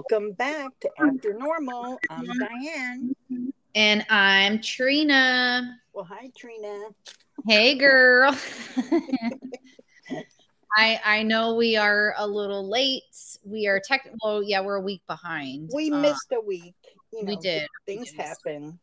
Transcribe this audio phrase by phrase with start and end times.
[0.00, 1.98] Welcome back to After Normal.
[2.08, 3.14] I'm Diane.
[3.74, 5.78] And I'm Trina.
[5.92, 6.84] Well, hi, Trina.
[7.46, 8.34] Hey, girl.
[10.78, 13.02] I I know we are a little late.
[13.44, 14.42] We are technical.
[14.42, 15.68] Yeah, we're a week behind.
[15.74, 16.76] We Uh, missed a week.
[17.12, 17.68] You know, we did.
[17.84, 18.80] Things We did happen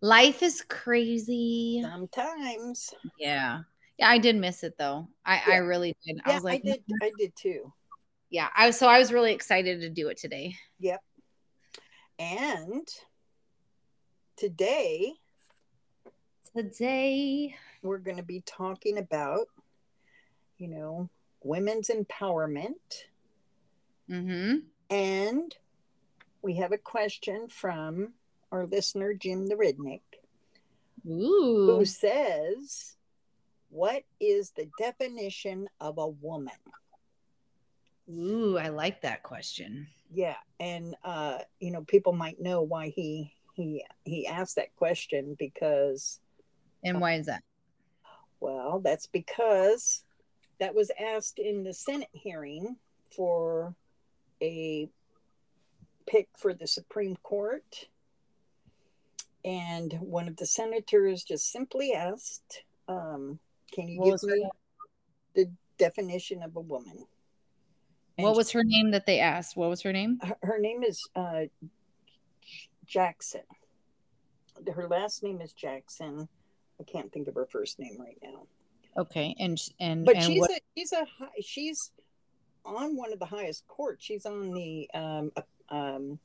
[0.00, 1.82] life is crazy.
[1.82, 2.94] sometimes.
[3.18, 3.60] Yeah.
[3.98, 5.08] Yeah, I did miss it though.
[5.26, 6.18] I I really did.
[6.24, 6.82] I was like, I did.
[7.02, 7.70] I did too.
[8.30, 8.48] Yeah.
[8.56, 10.56] I was so I was really excited to do it today.
[10.78, 11.02] Yep.
[12.18, 12.88] And
[14.36, 15.14] today
[16.56, 17.54] Today.
[17.82, 19.46] we're going to be talking about,
[20.58, 21.08] you know,
[21.42, 23.04] women's empowerment.
[24.10, 24.56] Mm-hmm.
[24.90, 25.56] And
[26.42, 28.14] we have a question from
[28.50, 30.00] our listener, Jim the Redneck,
[31.06, 31.76] Ooh.
[31.76, 32.96] who says,
[33.70, 36.52] What is the definition of a woman?
[38.10, 39.86] Ooh, I like that question.
[40.12, 40.36] Yeah.
[40.58, 43.34] And, uh, you know, people might know why he.
[43.54, 46.20] He, he asked that question because
[46.82, 47.42] And why is that?
[48.40, 50.02] Well, that's because
[50.60, 52.76] that was asked in the Senate hearing
[53.14, 53.74] for
[54.40, 54.88] a
[56.06, 57.88] pick for the Supreme Court.
[59.44, 63.38] And one of the senators just simply asked, um,
[63.72, 64.50] Can you What give me
[65.34, 67.04] the definition of a woman?
[68.22, 69.56] What was her name that they asked?
[69.56, 70.18] What was her name?
[70.22, 71.42] her, her name is uh,
[72.86, 73.42] Jackson.
[74.74, 76.28] Her last name is Jackson.
[76.80, 78.46] I can't think of her first name right now.
[78.96, 81.92] Okay, and and but and she's what, a she's a high, she's
[82.64, 84.04] on one of the highest courts.
[84.04, 85.32] She's on the um,
[85.68, 86.18] um,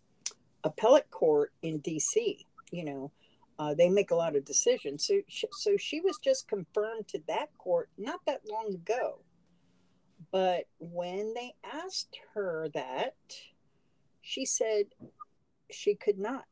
[0.63, 2.45] appellate court in D.C.
[2.71, 3.11] You know,
[3.59, 5.05] uh, they make a lot of decisions.
[5.05, 9.19] So she, so she was just confirmed to that court not that long ago.
[10.35, 13.15] But when they asked her that,
[14.21, 14.87] she said
[15.71, 16.43] she could not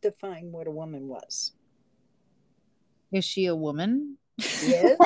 [0.00, 1.52] define what a woman was.
[3.12, 4.16] is she a woman?
[4.38, 4.96] Yes,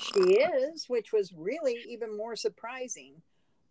[0.00, 3.22] she is, which was really even more surprising.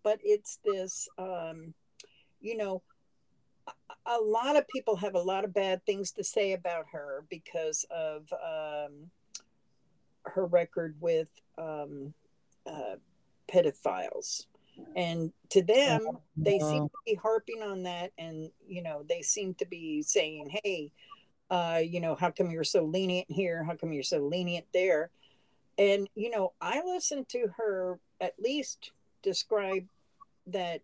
[0.01, 1.73] But it's this, um,
[2.39, 2.81] you know,
[4.05, 7.85] a, lot of people have a lot of bad things to say about her because
[7.91, 9.11] of um,
[10.23, 11.27] her record with
[11.57, 12.13] um,
[12.65, 12.95] uh,
[13.51, 14.45] pedophiles.
[14.95, 16.01] And to them,
[16.35, 18.11] they seem to be harping on that.
[18.17, 20.91] And, you know, they seem to be saying, hey,
[21.49, 23.63] uh, you know, how come you're so lenient here?
[23.63, 25.11] How come you're so lenient there?
[25.77, 29.85] And, you know, I listened to her at least describe
[30.47, 30.81] that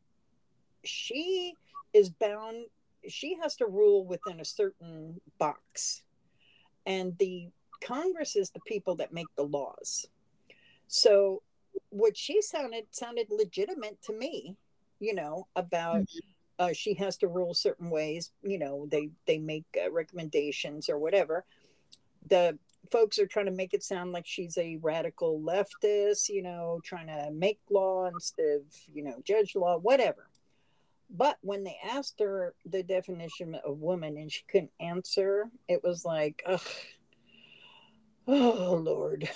[0.84, 1.56] she
[1.94, 2.66] is bound,
[3.08, 6.04] she has to rule within a certain box.
[6.86, 7.50] And the
[7.82, 10.08] Congress is the people that make the laws.
[10.88, 11.42] So
[11.90, 14.56] what she sounded sounded legitimate to me,
[15.00, 16.06] you know, about
[16.60, 18.32] uh, she has to rule certain ways.
[18.44, 21.46] You know, they they make uh, recommendations or whatever.
[22.28, 22.58] The
[22.92, 27.08] folks are trying to make it sound like she's a radical leftist, you know, trying
[27.08, 28.62] to make law instead of
[28.94, 30.28] you know judge law, whatever.
[31.10, 36.06] But when they asked her the definition of woman and she couldn't answer, it was
[36.06, 36.62] like, ugh,
[38.28, 39.30] oh Lord.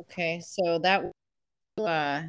[0.00, 1.10] Okay, so that
[1.78, 2.22] uh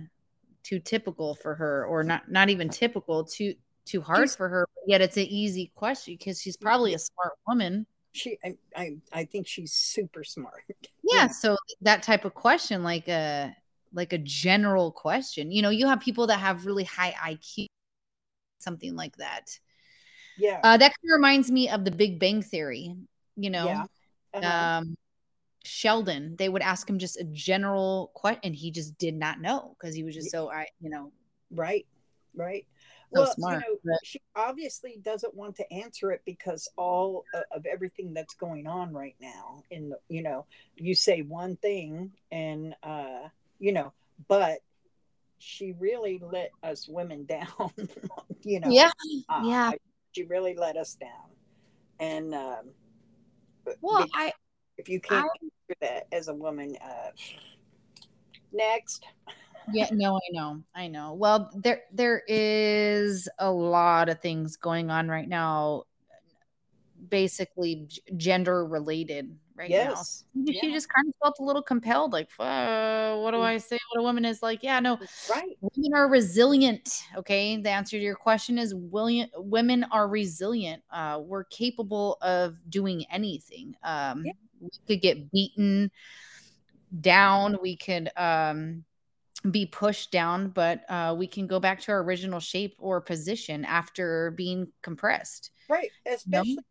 [0.64, 3.56] too typical for her, or not not even typical, too
[3.86, 4.68] too hard She's- for her.
[4.86, 7.86] Yet it's an easy question because she's probably a smart woman.
[8.14, 10.64] She, I, I, I think she's super smart.
[11.04, 11.28] Yeah, Yeah.
[11.28, 13.56] so that type of question, like a
[13.94, 17.68] like a general question, you know, you have people that have really high IQ,
[18.60, 19.58] something like that.
[20.38, 20.60] Yeah.
[20.64, 22.96] Uh, that kind of reminds me of the Big Bang Theory.
[23.36, 23.86] You know, yeah.
[24.34, 24.78] Uh-huh.
[24.80, 24.98] um
[25.68, 29.76] Sheldon, they would ask him just a general question, and he just did not know
[29.80, 31.12] because he was just so I, you know,
[31.52, 31.86] Right,
[32.36, 32.66] right.
[33.14, 37.24] So well, smart, you know, but- she obviously doesn't want to answer it because all
[37.52, 39.64] of everything that's going on right now.
[39.72, 40.46] In the, you know,
[40.76, 43.30] you say one thing, and uh,
[43.60, 43.94] you know,
[44.28, 44.60] but
[45.40, 47.72] she really let us women down.
[48.44, 48.92] you know, yeah,
[49.30, 49.72] uh, yeah.
[50.12, 51.10] she really let us down.
[52.00, 52.72] And um,
[53.81, 54.34] Well, be- I
[54.78, 57.12] if you can't answer that as a woman, uh,
[58.52, 59.06] next.
[59.74, 61.14] yeah, no, I know, I know.
[61.14, 65.84] Well, there there is a lot of things going on right now,
[67.10, 69.75] basically gender related right now.
[69.90, 70.24] Yes.
[70.34, 70.74] Maybe She Yeah.
[70.74, 73.78] just kind of felt a little compelled, like, what do I say?
[73.92, 75.00] What a woman is like, yeah, no,
[75.30, 75.58] Right.
[75.62, 77.04] women are resilient.
[77.18, 80.84] Okay, the answer to your question is william, women are resilient.
[80.92, 83.75] Uh, we're capable of doing anything.
[83.84, 84.31] Um, Yeah.
[84.59, 85.92] We could get beaten
[87.01, 87.57] down.
[87.62, 88.83] We could um,
[89.50, 93.65] be pushed down, but uh, we can go back to our original shape or position
[93.65, 95.51] after being compressed.
[95.69, 95.89] Right.
[96.06, 96.62] Especially no?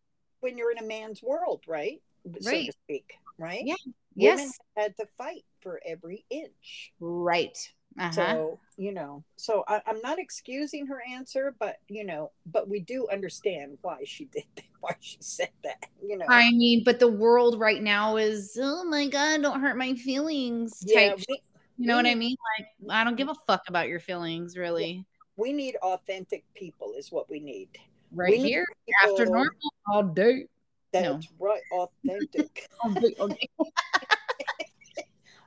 [0.41, 2.03] when you're in a man's world, right?
[2.41, 2.67] So right.
[2.67, 3.15] to speak.
[3.39, 3.63] Right.
[3.65, 3.75] Yeah.
[4.17, 4.53] Women yes.
[4.77, 6.93] had to fight for every inch.
[7.01, 7.57] Right.
[7.99, 8.13] Uh-huh.
[8.13, 12.81] So, you know, so I, am not excusing her answer, but, you know, but we
[12.81, 16.27] do understand why she did that, why she said that, you know.
[16.29, 20.83] I mean, but the world right now is, oh my God, don't hurt my feelings.
[20.87, 21.15] Yeah.
[21.29, 21.41] We,
[21.79, 22.37] you know what I mean?
[22.59, 25.05] Like, I don't give a fuck about your feelings, really.
[25.37, 27.69] We need authentic people, is what we need.
[28.13, 28.67] Right we here,
[29.05, 29.51] after normal,
[29.93, 30.47] all day.
[30.93, 31.47] That's no.
[31.47, 32.69] right, authentic.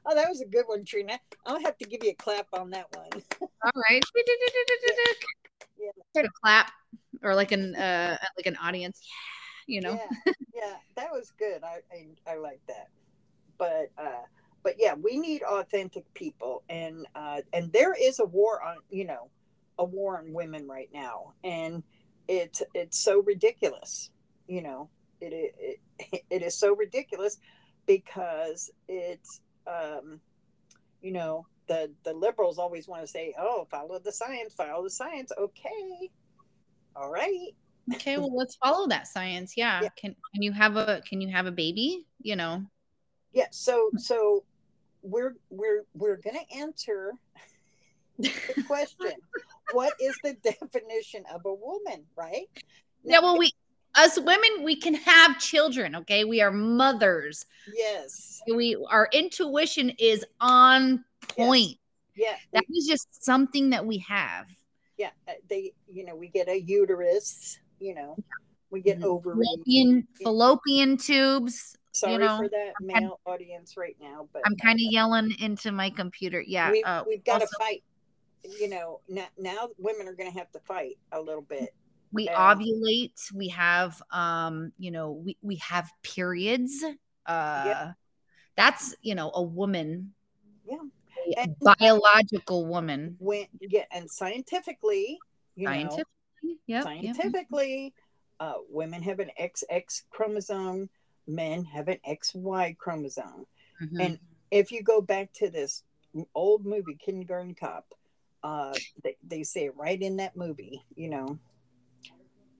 [0.05, 1.19] Oh, that was a good one, Trina.
[1.45, 3.21] I'll have to give you a clap on that one.
[3.41, 4.03] All right.
[6.15, 6.23] yeah.
[6.41, 6.71] clap
[7.23, 9.01] or like an uh like an audience.
[9.67, 9.99] Yeah, you know.
[10.25, 11.63] Yeah, yeah that was good.
[11.63, 12.89] I, I I like that.
[13.57, 14.23] But uh
[14.63, 19.05] but yeah, we need authentic people and uh and there is a war on, you
[19.05, 19.29] know,
[19.77, 21.83] a war on women right now and
[22.27, 24.11] it's it's so ridiculous,
[24.47, 24.89] you know.
[25.21, 27.37] It it, it is so ridiculous
[27.85, 30.21] because it's um,
[31.01, 34.89] you know, the the liberals always want to say, "Oh, follow the science, follow the
[34.89, 36.11] science." Okay,
[36.99, 37.49] all right.
[37.93, 39.53] Okay, well, let's follow that science.
[39.55, 39.81] Yeah.
[39.83, 39.89] yeah.
[39.97, 42.05] Can can you have a can you have a baby?
[42.21, 42.63] You know.
[43.33, 43.47] Yeah.
[43.51, 44.43] So so
[45.01, 47.13] we're we're we're gonna answer
[48.17, 48.31] the
[48.67, 49.13] question.
[49.71, 52.03] what is the definition of a woman?
[52.15, 52.47] Right.
[53.03, 53.19] Now, yeah.
[53.21, 53.51] Well, we
[53.95, 60.23] us women we can have children okay we are mothers yes we our intuition is
[60.39, 61.75] on point
[62.15, 62.29] yes.
[62.29, 64.45] yeah that is just something that we have
[64.99, 68.15] yeah uh, they you know we get a uterus you know
[68.69, 73.95] we get over fallopian, fallopian tubes sorry you know, for that male I'm, audience right
[73.99, 76.43] now but i'm kind of uh, yelling into my computer.
[76.45, 77.81] Yeah we, uh, we've got to fight
[78.43, 81.73] you know now, now women are going to have to fight a little bit.
[82.11, 86.93] We ovulate we have um you know we we have periods uh
[87.27, 87.91] yeah.
[88.55, 90.13] that's you know a woman
[90.67, 90.77] yeah
[91.35, 95.17] a and biological woman when yeah and scientifically
[95.55, 96.05] you scientifically
[96.43, 97.93] know, yep, scientifically yep.
[98.39, 100.89] uh women have an xx chromosome
[101.27, 103.45] men have an xy chromosome
[103.81, 103.99] mm-hmm.
[103.99, 104.19] and
[104.51, 105.83] if you go back to this
[106.33, 107.85] old movie kindergarten cop
[108.43, 108.73] uh
[109.03, 111.37] they, they say it right in that movie you know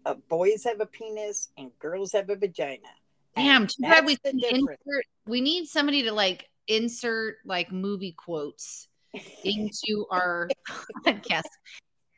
[0.06, 2.88] uh, boys have a penis and girls have a vagina.
[3.36, 8.88] Damn, too bad we insert, we need somebody to like insert like movie quotes
[9.44, 10.50] into our
[11.06, 11.44] podcast.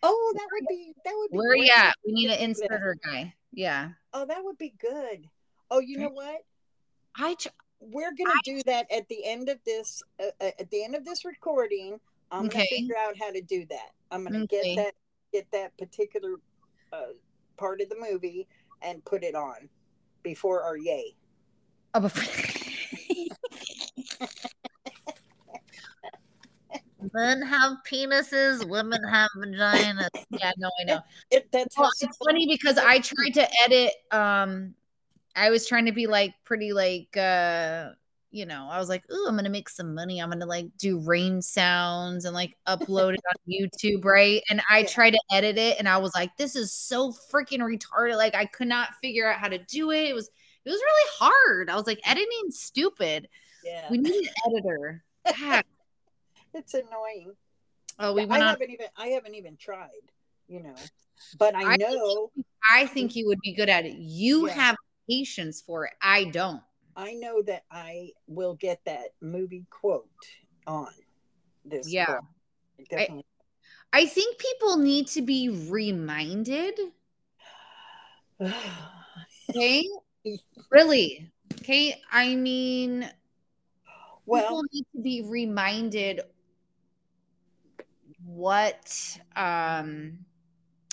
[0.04, 1.96] Oh, that would be that would be where you at?
[2.06, 3.34] We need an inserter guy.
[3.54, 3.90] Yeah.
[4.14, 5.28] Oh, that would be good.
[5.70, 6.42] Oh, you know what?
[7.16, 7.36] I
[7.80, 10.04] we're gonna I, do that at the end of this.
[10.20, 12.00] Uh, uh at the end of this recording,
[12.32, 12.58] I'm okay.
[12.58, 13.92] gonna figure out how to do that.
[14.12, 14.76] I'm gonna okay.
[14.76, 14.94] get that
[15.32, 16.36] get that particular
[16.92, 17.14] uh,
[17.58, 18.48] part of the movie
[18.82, 19.70] and put it on
[20.24, 21.16] before our yay.
[21.94, 22.24] Oh, before-
[27.14, 30.10] Men have penises, women have vaginas.
[30.30, 31.00] Yeah, no, I know.
[31.32, 33.94] It, that's well, it's funny because I tried to edit.
[34.12, 34.76] Um,
[35.36, 37.90] I was trying to be like pretty like uh
[38.34, 40.22] you know, I was like, "Ooh, I'm gonna make some money.
[40.22, 44.80] I'm gonna like do rain sounds and like upload it on YouTube, right?" And I
[44.80, 44.88] yeah.
[44.88, 48.16] tried to edit it, and I was like, "This is so freaking retarded!
[48.16, 50.08] Like, I could not figure out how to do it.
[50.08, 50.30] It was,
[50.64, 51.70] it was really hard.
[51.70, 53.28] I was like, editing stupid.
[53.64, 55.04] Yeah, we need an editor.
[56.54, 57.34] it's annoying.
[58.00, 59.90] Oh, we I on- haven't even, I haven't even tried.
[60.48, 60.76] You know,
[61.40, 62.32] but I, I know.
[62.36, 63.96] Think, I think you would be good at it.
[63.96, 64.54] You yeah.
[64.54, 64.76] have
[65.10, 65.94] patience for it.
[66.02, 66.62] I don't.
[66.96, 70.10] I know that I will get that movie quote
[70.68, 70.90] on
[71.64, 71.90] this.
[71.92, 72.20] Yeah.
[72.92, 73.24] I,
[73.94, 76.80] I think people need to be reminded.
[79.50, 79.88] okay.
[80.72, 81.32] really.
[81.60, 82.02] Okay.
[82.12, 83.10] I mean,
[84.32, 86.22] well, people need to be reminded
[88.26, 90.20] what um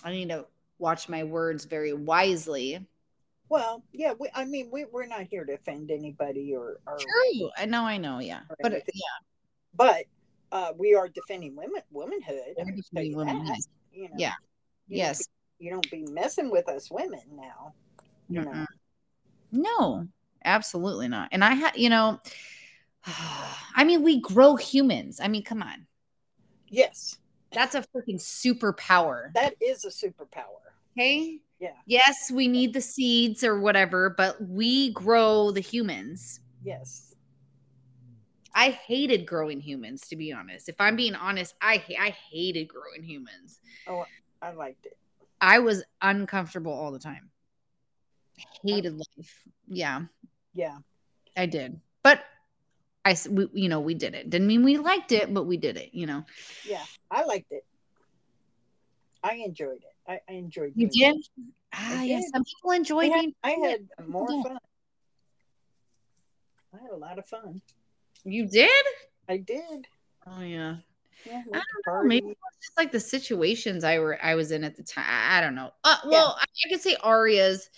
[0.04, 0.46] I need to
[0.78, 2.86] watch my words very wisely
[3.48, 6.80] well, yeah, we, I mean, we, we're not here to offend anybody or.
[6.86, 7.50] or True.
[7.56, 8.40] I know, I know, yeah.
[8.60, 8.94] But anything.
[8.94, 9.26] yeah.
[9.74, 10.04] But
[10.52, 12.56] uh, we are defending women, womanhood.
[12.56, 13.56] Defending womanhood.
[13.92, 14.34] you know, yeah.
[14.88, 15.18] You yes.
[15.18, 15.28] Don't
[15.58, 17.72] be, you don't be messing with us women now.
[18.28, 18.66] You know.
[19.50, 20.08] No,
[20.44, 21.30] absolutely not.
[21.32, 22.20] And I had, you know,
[23.74, 25.20] I mean, we grow humans.
[25.22, 25.86] I mean, come on.
[26.68, 27.18] Yes.
[27.52, 29.32] That's a freaking superpower.
[29.34, 30.44] That is a superpower.
[30.96, 31.40] Okay.
[31.60, 31.70] Yeah.
[31.86, 36.40] Yes, we need the seeds or whatever, but we grow the humans.
[36.62, 37.14] Yes.
[38.54, 40.68] I hated growing humans, to be honest.
[40.68, 43.60] If I'm being honest, I I hated growing humans.
[43.86, 44.04] Oh,
[44.42, 44.96] I liked it.
[45.40, 47.30] I was uncomfortable all the time.
[48.64, 49.48] Hated life.
[49.68, 50.02] Yeah.
[50.54, 50.78] Yeah.
[51.36, 51.80] I did.
[52.02, 52.24] But
[53.08, 54.30] I, we, you know, we did it.
[54.30, 56.24] Didn't mean we liked it, but we did it, you know.
[56.66, 56.82] Yeah.
[57.10, 57.64] I liked it.
[59.22, 59.94] I enjoyed it.
[60.06, 61.16] I, I enjoyed You did?
[61.16, 61.28] It.
[61.72, 62.20] Ah, yeah.
[62.32, 63.34] Some people enjoy I had, being.
[63.42, 64.58] I had more fun.
[66.74, 67.60] I had a lot of fun.
[68.24, 68.84] You did?
[69.28, 69.86] I did.
[70.26, 70.76] Oh yeah.
[71.26, 72.02] Yeah, I don't know.
[72.04, 75.04] Maybe it's just like the situations I were I was in at the time.
[75.08, 75.72] I don't know.
[75.84, 76.42] Uh, well, yeah.
[76.42, 77.70] I, I could say Aria's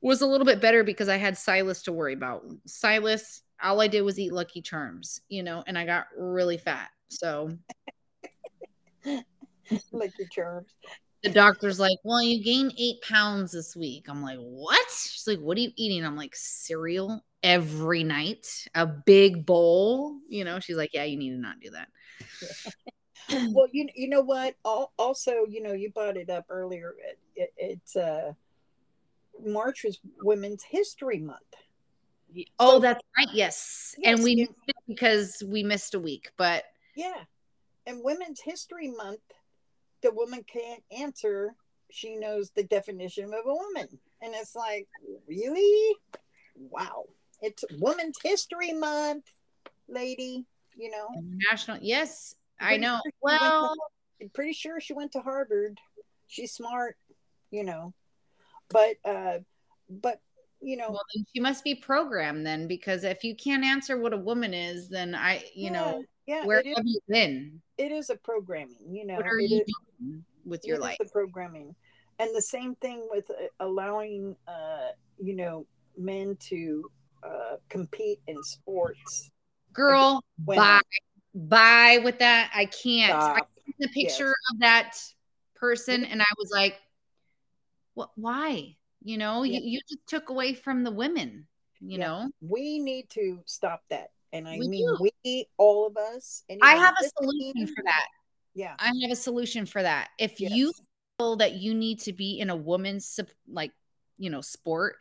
[0.00, 2.44] was a little bit better because I had Silas to worry about.
[2.66, 6.90] Silas, all I did was eat Lucky Charms, you know, and I got really fat.
[7.08, 7.50] So
[9.92, 10.68] Lucky Charms.
[11.22, 14.06] The doctor's like, Well, you gained eight pounds this week.
[14.08, 14.88] I'm like, What?
[14.90, 16.04] She's like, What are you eating?
[16.04, 20.18] I'm like, Cereal every night, a big bowl.
[20.28, 21.88] You know, she's like, Yeah, you need to not do that.
[23.52, 24.54] well, you you know what?
[24.64, 26.94] Also, you know, you brought it up earlier.
[26.98, 28.32] It, it, it's uh
[29.44, 31.54] March was Women's History Month.
[32.58, 33.28] Oh, so, that's right.
[33.32, 33.94] Yes.
[33.98, 34.14] yes.
[34.14, 36.64] And we missed it because we missed a week, but
[36.96, 37.22] yeah.
[37.86, 39.20] And Women's History Month,
[40.02, 41.54] the woman can't answer.
[41.90, 43.88] She knows the definition of a woman.
[44.20, 44.86] And it's like,
[45.26, 45.96] really?
[46.54, 47.04] Wow.
[47.40, 49.24] It's Women's History Month,
[49.88, 50.44] lady,
[50.76, 51.08] you know.
[51.50, 53.00] National, yes, I know.
[53.04, 53.74] Sure well,
[54.20, 55.78] to, pretty sure she went to Harvard.
[56.26, 56.96] She's smart,
[57.50, 57.94] you know
[58.70, 59.38] but uh
[59.88, 60.20] but
[60.60, 64.16] you know well, she must be programmed then because if you can't answer what a
[64.16, 67.60] woman is then i you yeah, know yeah where have you been?
[67.76, 70.96] it is a programming you know what are you is, doing with your life?
[70.98, 71.74] the programming.
[72.18, 74.88] And the same thing with uh, allowing uh
[75.18, 76.90] you know men to
[77.22, 79.30] uh compete in sports.
[79.72, 80.80] Girl bye
[81.34, 82.50] bye with that.
[82.54, 83.22] I can't.
[83.22, 83.36] Stop.
[83.36, 84.52] i the picture yes.
[84.52, 84.98] of that
[85.54, 86.76] person and i was like
[87.94, 89.58] what why you know yeah.
[89.58, 91.46] you, you just took away from the women
[91.80, 92.06] you yeah.
[92.06, 95.10] know we need to stop that and i we mean do.
[95.24, 98.06] we all of us i have a solution for that
[98.54, 100.52] yeah i have a solution for that if yes.
[100.52, 100.72] you
[101.18, 103.72] feel that you need to be in a woman's like
[104.18, 104.96] you know sport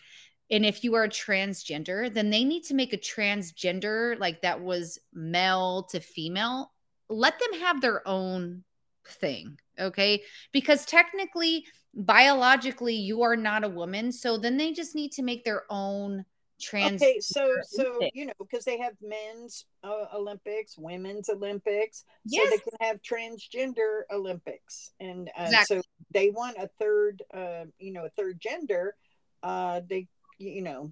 [0.50, 5.00] and if you are transgender then they need to make a transgender like that was
[5.14, 6.72] male to female
[7.10, 8.64] let them have their own
[9.06, 15.12] thing okay because technically biologically you are not a woman so then they just need
[15.12, 16.24] to make their own
[16.60, 22.44] trans okay so so you know because they have men's uh, olympics women's olympics yes.
[22.44, 25.78] so they can have transgender olympics and uh, exactly.
[25.78, 28.96] so they want a third uh you know a third gender
[29.44, 30.08] uh they
[30.38, 30.92] you know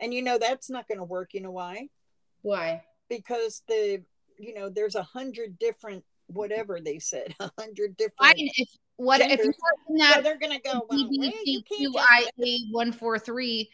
[0.00, 1.86] and you know that's not going to work you know why
[2.42, 4.02] why because the
[4.38, 9.18] you know there's a hundred different whatever they said a hundred different I, if what
[9.18, 9.38] genders.
[9.40, 9.54] if you're
[9.88, 13.70] in that so they're gonna go well, BBQIA one four three?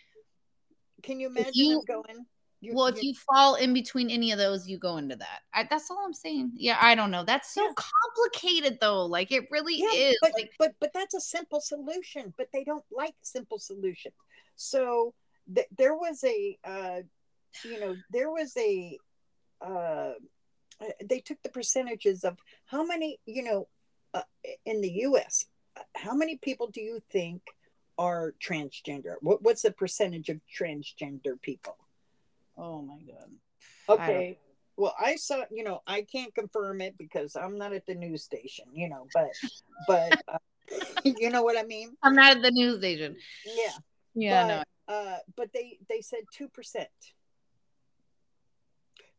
[1.03, 2.27] Can you imagine you, going?
[2.61, 5.41] You, well, if you fall in between any of those, you go into that.
[5.53, 6.53] I, that's all I'm saying.
[6.55, 7.23] Yeah, I don't know.
[7.23, 7.73] That's so yeah.
[7.77, 9.05] complicated, though.
[9.05, 10.19] Like it really yeah, is.
[10.23, 12.33] But, like, but but that's a simple solution.
[12.37, 14.15] But they don't like simple solutions.
[14.57, 15.13] So
[15.55, 17.01] th- there was a, uh,
[17.65, 18.99] you know, there was a.
[19.61, 20.13] Uh,
[21.05, 23.69] they took the percentages of how many, you know,
[24.15, 24.23] uh,
[24.65, 25.47] in the U.S.,
[25.95, 27.43] how many people do you think
[27.99, 29.15] are transgender?
[29.21, 31.77] What, what's the percentage of transgender people?
[32.57, 33.31] Oh my god.
[33.89, 34.29] Okay.
[34.29, 34.37] I
[34.77, 35.45] well, I saw.
[35.51, 38.67] You know, I can't confirm it because I'm not at the news station.
[38.73, 39.31] You know, but
[39.87, 40.39] but uh,
[41.05, 41.97] you know what I mean.
[42.03, 43.17] I'm not at the news station.
[43.45, 43.73] Yeah.
[44.15, 44.43] Yeah.
[44.43, 44.95] But, no.
[44.95, 46.49] Uh, but they they said two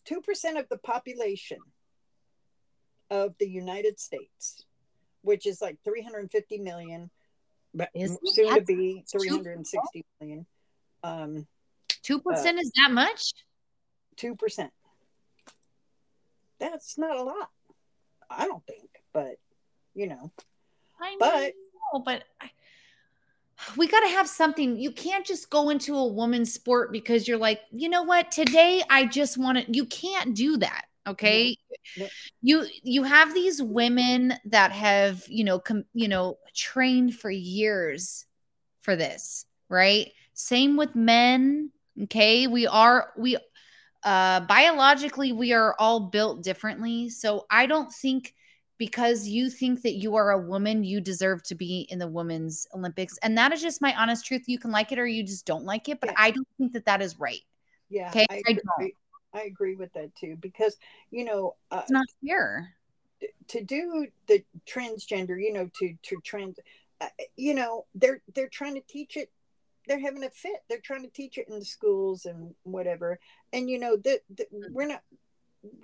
[0.07, 0.15] percent.
[0.15, 1.59] Two percent of the population
[3.09, 4.65] of the United States
[5.27, 7.09] which is like 350 million,
[7.73, 10.45] but is soon to be 360 million.
[11.03, 11.45] Um,
[12.01, 13.33] two percent uh, is that much?
[14.15, 14.71] Two percent.
[16.59, 17.49] That's not a lot,
[18.29, 18.89] I don't think.
[19.13, 19.35] But
[19.93, 20.31] you know,
[20.99, 21.53] I but
[21.93, 22.49] know, but I,
[23.75, 24.77] we got to have something.
[24.77, 28.31] You can't just go into a woman's sport because you're like, you know what?
[28.31, 29.71] Today I just want to.
[29.71, 31.55] You can't do that okay
[32.41, 38.25] you you have these women that have you know com, you know trained for years
[38.81, 41.71] for this right same with men
[42.03, 43.37] okay we are we
[44.03, 48.33] uh biologically we are all built differently so i don't think
[48.77, 52.67] because you think that you are a woman you deserve to be in the women's
[52.73, 55.45] olympics and that is just my honest truth you can like it or you just
[55.45, 56.15] don't like it but yeah.
[56.17, 57.41] i don't think that that is right
[57.89, 58.91] yeah okay I, I,
[59.33, 60.77] I agree with that too because
[61.11, 62.73] you know uh, It's not fair.
[63.49, 66.59] to do the transgender, you know, to to trans,
[67.01, 69.31] uh, you know, they're they're trying to teach it.
[69.87, 70.63] They're having a fit.
[70.67, 73.19] They're trying to teach it in the schools and whatever.
[73.53, 74.21] And you know, that
[74.71, 75.01] we're not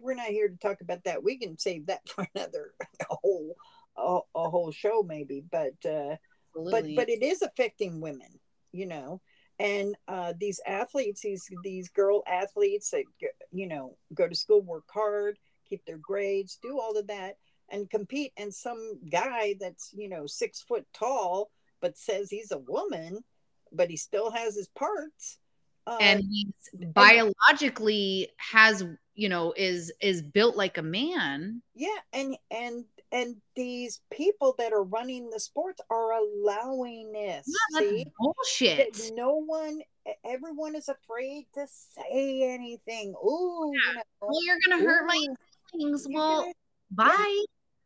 [0.02, 1.24] we're not here to talk about that.
[1.24, 2.74] We can save that for another
[3.10, 3.56] whole
[3.98, 5.44] a, a whole show maybe.
[5.50, 6.16] But uh,
[6.56, 8.40] but but it is affecting women,
[8.72, 9.22] you know.
[9.60, 13.04] And uh, these athletes, these these girl athletes that
[13.52, 15.38] you know go to school, work hard,
[15.68, 17.38] keep their grades, do all of that,
[17.70, 18.34] and compete.
[18.38, 23.24] And some guy that's you know six foot tall, but says he's a woman,
[23.72, 25.38] but he still has his parts.
[25.86, 26.54] Uh, and he's
[26.94, 28.86] biologically has
[29.16, 31.62] you know is is built like a man.
[31.76, 37.46] Yeah, and and and these people that are running the sports are allowing this.
[37.74, 38.94] Yeah, See, bullshit.
[38.94, 39.82] That no one
[40.26, 43.14] everyone is afraid to say anything.
[43.24, 45.26] Ooh you know, well you're gonna hurt my
[45.72, 46.08] feelings.
[46.10, 46.54] Well gonna-
[46.92, 47.44] bye.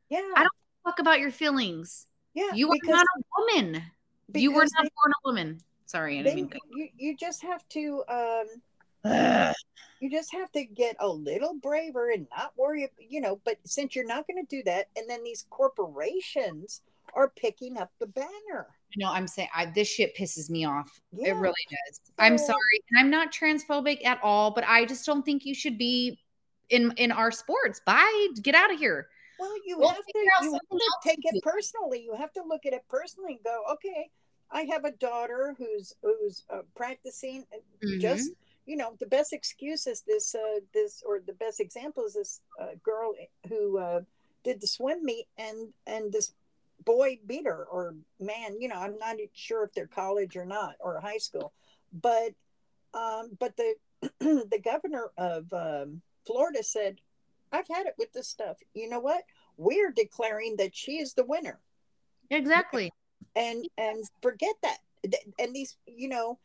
[0.09, 0.21] Yeah.
[0.35, 0.51] I don't
[0.85, 2.07] fuck about your feelings.
[2.33, 3.21] Yeah you are because, not a
[3.61, 3.83] woman.
[4.33, 5.59] You were not they- born a woman.
[5.85, 8.45] Sorry i didn't they- mean you, you just have to um
[9.05, 9.55] Ugh.
[9.99, 13.95] You just have to get a little braver and not worry you know but since
[13.95, 16.81] you're not going to do that and then these corporations
[17.13, 18.67] are picking up the banner.
[18.91, 20.99] You know i'm saying I, this shit pisses me off.
[21.11, 21.29] Yeah.
[21.29, 22.01] it really does.
[22.19, 25.77] I'm sorry and i'm not transphobic at all but i just don't think you should
[25.77, 26.19] be
[26.69, 27.81] in in our sports.
[27.85, 28.27] Bye.
[28.41, 29.07] Get out of here.
[29.39, 32.01] Well, you We'll have to, you have to take it personally.
[32.01, 34.09] You have to look at it personally and go, okay,
[34.49, 37.45] I have a daughter who's who's uh, practicing.
[37.83, 38.01] Mhm.
[38.01, 38.31] Just
[38.67, 42.41] you know, the best excuse is this uh, this or the best example is this
[42.61, 43.13] uh, girl
[43.49, 44.01] who uh,
[44.43, 46.33] did the swim meet and and this
[46.85, 50.75] boy beat her or man, you know, I'm not sure if they're college or not
[50.79, 51.53] or high school,
[51.91, 52.33] but
[52.93, 53.75] um, but the
[54.19, 56.97] the governor of um, Florida said,
[57.51, 58.57] I've had it with this stuff.
[58.73, 59.23] You know what?
[59.57, 61.59] We're declaring that she is the winner,
[62.29, 62.91] exactly
[63.37, 64.77] and and forget that.
[65.39, 66.39] And these, you know,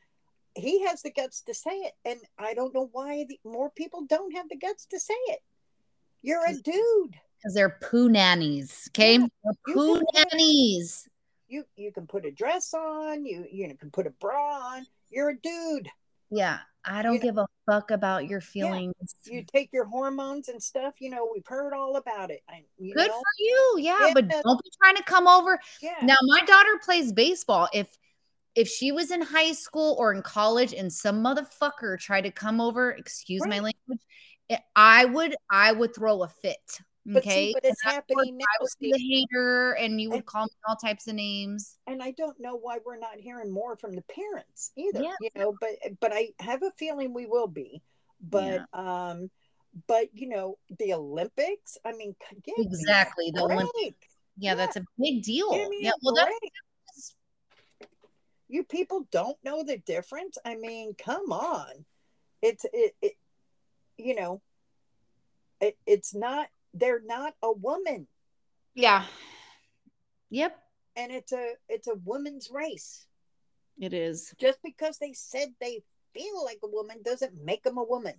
[0.54, 4.02] he has the guts to say it, and I don't know why the, more people
[4.06, 5.40] don't have the guts to say it.
[6.22, 7.14] You're a dude.
[7.38, 8.88] because they're poo nannies.
[8.90, 11.08] Okay, Yeah, They're you poo can- nannies.
[11.48, 13.26] You you can put a dress on.
[13.26, 14.86] You you can put a bra on.
[15.10, 15.88] You're a dude.
[16.30, 18.94] Yeah, I don't You know- give a fuck about your feelings.
[19.24, 20.94] You take your hormones and stuff.
[21.00, 22.42] You know, we've heard all about it.
[22.48, 23.76] I, you Good know, for you.
[23.80, 25.58] Yeah, but don't be trying to come over.
[25.82, 25.96] yeah.
[26.02, 27.68] Now, my daughter plays baseball.
[27.74, 27.98] If
[28.54, 32.60] if she was in high school or in college and some motherfucker tried to come
[32.60, 34.00] over, excuse my language,
[34.50, 36.60] eh, I would I would throw a fit.
[37.04, 37.48] But Okay.
[37.48, 38.44] see, but it's And I would- happening now.
[38.48, 41.78] I would be the hater and you would And- call me all types of names.
[41.88, 45.02] and I don't know why we're not hearing more from the parents either.
[45.02, 45.14] Yeah.
[45.20, 47.82] You know, but but I have a feeling we will be.
[48.20, 49.30] But um,
[49.88, 51.76] but you know, the Olympics.
[51.84, 53.32] I mean, c- give me Exactly.
[53.34, 54.06] The Olympics.
[54.36, 54.54] Yeah, Yeah.
[54.54, 55.48] that's a big deal.
[55.72, 55.92] Yeah.
[56.02, 56.30] Well, that's.
[58.52, 60.36] You people don't know the difference.
[60.44, 61.86] I mean, come on.
[62.42, 63.12] It's it, it
[63.96, 64.42] you know,
[65.58, 66.48] it, it's not.
[66.74, 68.06] They're not a woman,
[68.74, 69.06] yeah.
[70.28, 70.58] Yep.
[70.96, 73.06] and it's a it's a woman's race.
[73.78, 74.34] It is.
[74.38, 78.16] Just because they said they feel like a woman doesn't make them a woman,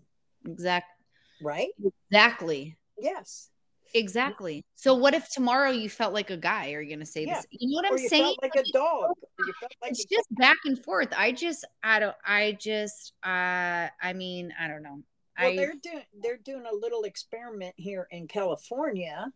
[0.47, 1.05] exactly
[1.43, 1.69] right?
[2.11, 2.75] exactly.
[2.97, 3.49] Yes.
[3.93, 4.63] Exactly.
[4.75, 6.73] So what if tomorrow you felt like a guy?
[6.73, 7.35] Are you gonna say Yeah.
[7.35, 7.47] this?
[7.51, 8.23] You know what or I'm you saying?
[8.23, 9.15] felt like a dog.
[9.37, 11.09] You felt like it's a just back and forth.
[11.15, 15.03] I just I don't I just uh I mean, I don't know.
[15.39, 19.31] Well, I they're doing they're doing a little experiment here in California,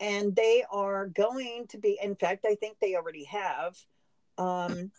[0.00, 1.98] and they are going to be.
[2.02, 3.76] In fact, I think they already have
[4.38, 4.90] um,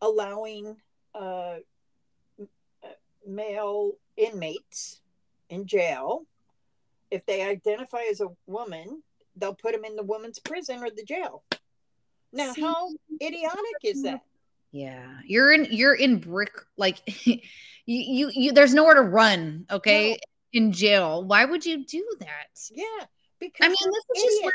[0.00, 0.76] allowing
[1.14, 1.58] uh,
[2.40, 2.88] uh,
[3.26, 5.00] male inmates
[5.48, 6.26] in jail
[7.14, 9.02] if they identify as a woman,
[9.36, 11.42] they'll put them in the woman's prison or the jail.
[12.32, 12.60] Now, See?
[12.62, 12.90] how
[13.22, 14.20] idiotic is that?
[14.72, 15.06] yeah.
[15.24, 17.38] You're in you're in brick like you
[17.86, 20.10] you, you there's nowhere to run, okay?
[20.10, 20.16] No.
[20.60, 21.24] In jail.
[21.24, 22.50] Why would you do that?
[22.70, 22.84] Yeah,
[23.40, 23.76] because I mean,
[24.14, 24.54] this is just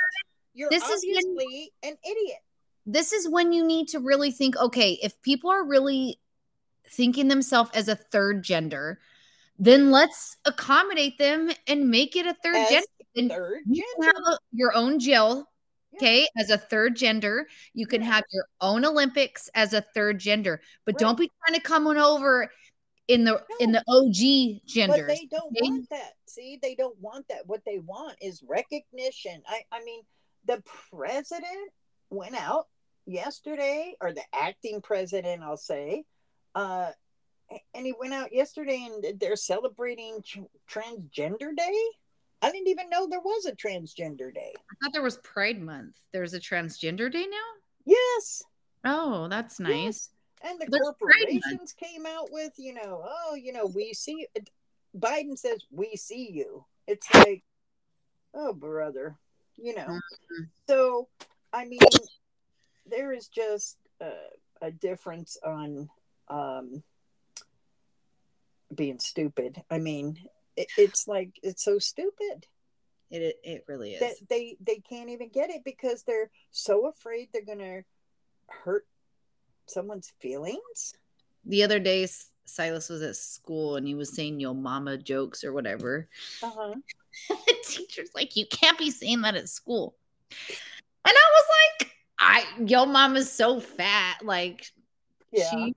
[0.54, 2.40] you're this is when- obviously an idiot.
[2.86, 6.20] this is when you need to really think okay if people are really
[6.90, 9.00] thinking themselves as a third gender
[9.60, 14.14] then let's accommodate them and make it a third As gender Then third you gender.
[14.16, 15.46] have a- your own jail
[15.92, 15.98] Yeah.
[15.98, 20.62] okay as a third gender you can have your own olympics as a third gender
[20.86, 21.00] but Right.
[21.00, 22.52] don't be trying to come on over
[23.08, 25.70] in the in the og genders But they don't okay?
[25.70, 26.14] want that.
[26.28, 27.48] See, they don't want that.
[27.48, 29.42] What they want is recognition.
[29.48, 30.04] I, I mean,
[30.46, 31.72] the president
[32.12, 32.68] went out
[33.08, 36.04] yesterday, or the acting president, I'll say,
[36.54, 36.92] uh,
[37.74, 40.24] and he went out yesterday and they're celebrating
[40.70, 41.84] transgender day?
[42.42, 44.54] I didn't even know there was a transgender day.
[44.56, 45.96] I thought there was pride month.
[46.14, 47.38] There's a transgender day now?
[47.86, 48.44] Yes.
[48.86, 49.74] Oh that's nice.
[49.84, 50.10] Yes.
[50.44, 54.26] and the there's corporations came out with you know oh you know we see
[54.98, 56.64] biden says we see you.
[56.88, 57.44] It's like
[58.34, 59.18] oh brother
[59.62, 59.86] you know.
[59.86, 60.44] Mm-hmm.
[60.68, 61.08] so
[61.52, 61.80] i mean
[62.90, 64.12] there is just a,
[64.62, 65.90] a difference on
[66.30, 66.84] um
[68.74, 69.62] being stupid.
[69.70, 70.18] I mean,
[70.56, 72.46] it, it's like it's so stupid.
[73.12, 74.00] It it really is.
[74.00, 77.82] That they they can't even get it because they're so afraid they're gonna
[78.48, 78.86] hurt
[79.66, 80.94] someone's feelings.
[81.46, 82.08] The other day,
[82.46, 86.08] Silas was at school and he was saying "yo mama" jokes or whatever.
[86.44, 86.76] Uh-huh.
[87.30, 89.96] the teacher's like, "You can't be saying that at school,"
[90.30, 91.46] and I was
[91.82, 94.72] like, "I yo mama's so fat, like
[95.32, 95.50] yeah.
[95.50, 95.76] she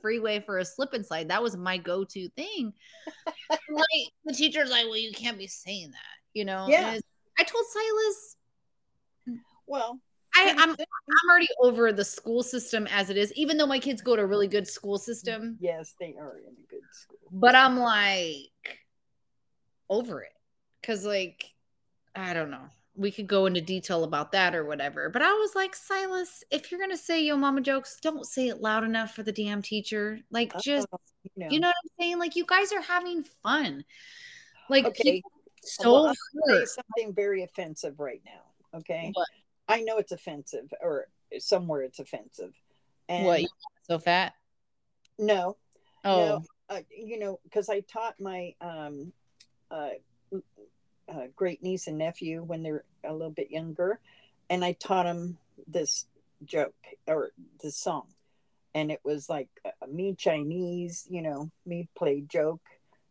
[0.00, 1.28] freeway for a slip and slide.
[1.28, 2.72] That was my go-to thing.
[3.50, 6.66] like the teacher's like, well, you can't be saying that, you know.
[6.68, 6.98] Yeah.
[7.38, 8.36] I told Silas.
[9.66, 10.00] Well,
[10.34, 14.02] I, I'm I'm already over the school system as it is, even though my kids
[14.02, 15.56] go to a really good school system.
[15.60, 17.18] Yes, they are in a good school.
[17.30, 18.78] But I'm like
[19.88, 20.32] over it.
[20.82, 21.44] Cause like,
[22.14, 25.08] I don't know we could go into detail about that or whatever.
[25.08, 28.60] But I was like, Silas, if you're gonna say yo mama jokes, don't say it
[28.60, 30.20] loud enough for the damn teacher.
[30.30, 30.86] Like, just
[31.24, 32.18] you know, you know what I'm saying?
[32.18, 33.84] Like, you guys are having fun.
[34.68, 35.22] Like, okay.
[35.62, 36.14] so well,
[36.48, 38.78] say something very offensive right now.
[38.78, 39.28] Okay, what?
[39.68, 41.06] I know it's offensive, or
[41.38, 42.52] somewhere it's offensive.
[43.08, 43.40] And what?
[43.88, 44.34] So fat?
[45.18, 45.56] No.
[46.04, 46.16] Oh.
[46.16, 49.12] No, uh, you know, because I taught my um,
[49.70, 49.90] uh,
[51.12, 54.00] uh, great niece and nephew when they're a little bit younger,
[54.50, 56.06] and I taught them this
[56.44, 56.74] joke
[57.06, 58.06] or this song,
[58.74, 62.62] and it was like uh, me Chinese, you know, me play joke,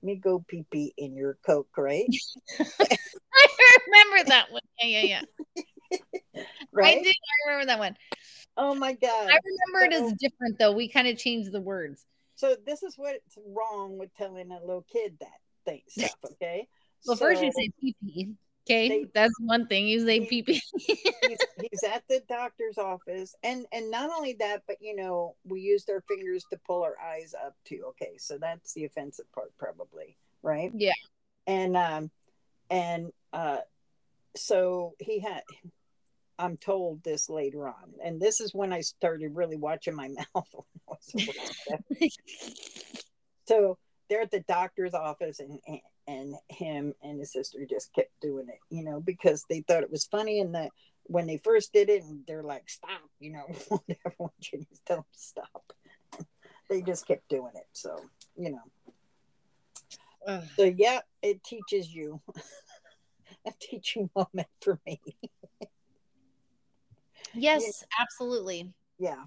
[0.01, 2.09] me go pee pee in your coke, right?
[2.59, 4.61] I remember that one.
[4.81, 5.21] Yeah, yeah,
[5.55, 6.41] yeah.
[6.71, 6.97] right?
[6.97, 7.09] I do.
[7.09, 7.97] I remember that one.
[8.57, 9.29] Oh my god!
[9.29, 9.39] I
[9.73, 10.71] remember so, it as different though.
[10.71, 12.05] We kind of changed the words.
[12.35, 16.15] So this is what's wrong with telling a little kid that thing stuff.
[16.33, 16.67] Okay.
[17.05, 18.29] Well, so, first you say pee pee.
[18.67, 19.87] Okay, they, that's one thing.
[19.87, 20.61] You say pee pee.
[20.75, 25.61] he's, he's at the doctor's office, and and not only that, but you know, we
[25.61, 27.83] used our fingers to pull our eyes up too.
[27.89, 30.71] Okay, so that's the offensive part, probably, right?
[30.75, 30.93] Yeah.
[31.47, 32.11] And um,
[32.69, 33.59] and uh,
[34.35, 35.41] so he had.
[36.39, 40.55] I'm told this later on, and this is when I started really watching my mouth.
[43.47, 43.77] so
[44.09, 48.47] they're at the doctor's office, and, and and him and his sister just kept doing
[48.49, 50.39] it, you know, because they thought it was funny.
[50.39, 50.71] And that
[51.03, 54.31] when they first did it, and they're like, "Stop," you know, whatever.
[54.39, 55.73] Jenny's tell them stop,
[56.69, 57.67] they just kept doing it.
[57.73, 57.97] So
[58.37, 60.41] you know.
[60.55, 62.21] So yeah, it teaches you
[63.45, 65.01] a teaching moment for me.
[67.33, 67.87] yes, yeah.
[67.99, 68.71] absolutely.
[68.99, 69.23] Yeah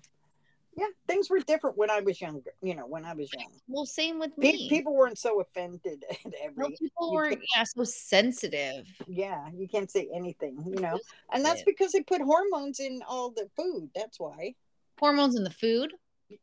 [0.76, 2.52] yeah, things were different when I was younger.
[2.62, 3.50] You know, when I was young.
[3.68, 4.68] Well, same with me.
[4.68, 6.54] people weren't so offended at every.
[6.56, 8.86] No, people weren't yeah so sensitive.
[9.06, 10.62] Yeah, you can't say anything.
[10.66, 10.98] You know,
[11.32, 13.90] and that's because they put hormones in all the food.
[13.94, 14.54] That's why.
[14.98, 15.92] Hormones in the food.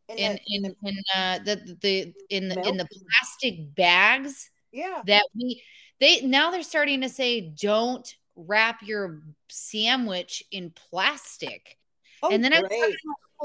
[0.07, 4.49] In in in, the, in uh, the the in the in the plastic bags.
[4.71, 5.01] Yeah.
[5.05, 5.61] That we
[5.99, 11.77] they now they're starting to say don't wrap your sandwich in plastic.
[12.23, 12.71] Oh, and then great.
[12.71, 12.93] I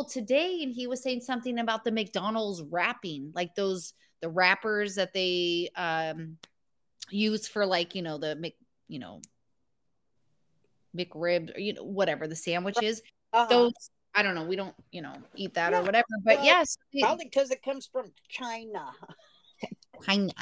[0.04, 5.12] today and he was saying something about the McDonald's wrapping, like those the wrappers that
[5.12, 6.38] they um
[7.10, 8.56] use for like, you know, the Mc,
[8.88, 9.20] you know,
[10.96, 13.02] McRib or you know, whatever the sandwiches.
[13.32, 13.46] Uh-huh.
[13.48, 13.72] Those
[14.14, 16.06] I don't know, we don't, you know, eat that or whatever.
[16.24, 16.78] But well, yes.
[17.00, 18.90] Probably because it comes from China.
[20.04, 20.32] China.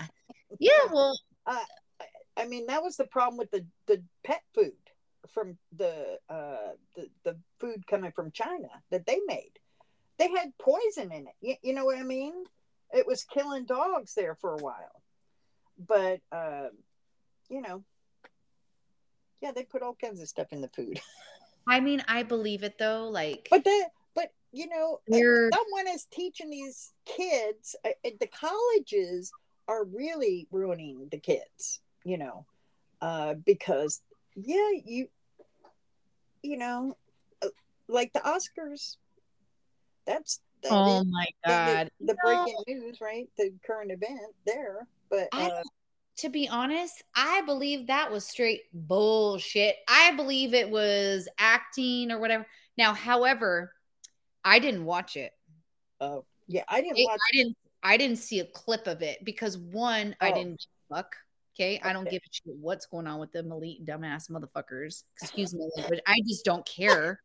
[0.61, 1.59] Yeah, well uh,
[2.37, 4.73] I mean that was the problem with the the pet food
[5.29, 9.53] from the uh the, the food coming from China that they made.
[10.19, 11.35] They had poison in it.
[11.41, 12.33] You, you know what I mean?
[12.93, 15.03] It was killing dogs there for a while.
[15.79, 16.69] But uh,
[17.49, 17.83] you know,
[19.41, 21.01] yeah, they put all kinds of stuff in the food.
[21.67, 23.09] I mean, I believe it though.
[23.09, 25.51] Like, but that, but you know, You're...
[25.53, 27.75] someone is teaching these kids.
[27.85, 29.33] Uh, the colleges
[29.67, 31.81] are really ruining the kids.
[32.05, 32.47] You know,
[33.01, 34.03] uh, because
[34.37, 35.09] yeah, you
[36.45, 36.97] you know,
[37.43, 37.49] uh,
[37.89, 38.97] like the Oscars.
[40.07, 43.29] That's that oh is, my god, the, the breaking news, right?
[43.39, 45.29] The current event there, but.
[45.33, 45.63] Uh,
[46.19, 49.75] to be honest, I believe that was straight bullshit.
[49.89, 52.47] I believe it was acting or whatever.
[52.79, 53.73] Now, however,
[54.45, 55.33] I didn't watch it.
[56.01, 57.19] Oh, yeah, I didn't watch.
[57.19, 57.57] I didn't.
[57.83, 60.35] I didn't see a clip of it because one, I Oh.
[60.35, 61.17] didn't fuck.
[61.55, 61.81] Okay.
[61.85, 65.05] I don't give a shit what's going on with them elite dumbass motherfuckers.
[65.21, 67.21] Excuse me, but I just don't care.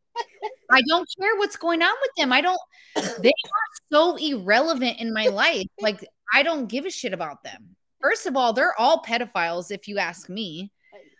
[0.70, 2.32] I don't care what's going on with them.
[2.32, 2.60] I don't,
[2.94, 5.66] they are so irrelevant in my life.
[5.80, 7.74] Like, I don't give a shit about them.
[8.00, 10.70] First of all, they're all pedophiles, if you ask me.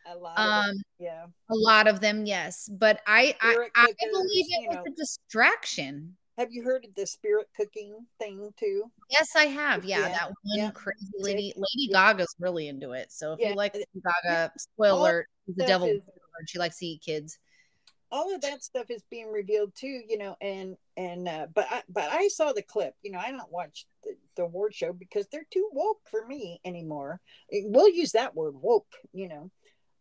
[0.07, 1.25] A, lot of Um, yeah.
[1.51, 2.69] a lot of them, yes.
[2.73, 4.85] But I I, I believe it was know.
[4.87, 6.17] a distraction.
[6.39, 8.91] Have you heard of the spirit cooking thing too?
[9.11, 9.85] Yes, I have.
[9.85, 10.71] Yeah, Yeah, that one yeah.
[10.71, 11.53] crazy lady.
[11.57, 12.13] Lady Yeah.
[12.13, 13.13] Gaga's really into it.
[13.13, 15.89] So if Yeah, you like uh, Lady Gaga, spoiler alert, she's the devil.
[15.89, 16.05] is-
[16.39, 17.39] and She likes to eat kids.
[18.13, 21.83] all of that stuff is being revealed too you know and and uh but i
[21.89, 25.27] but i saw the clip you know i don't watch the, the award show because
[25.31, 27.21] they're too woke for me anymore
[27.53, 29.51] we'll use that word woke you know